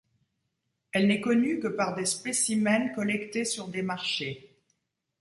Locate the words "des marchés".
3.67-4.57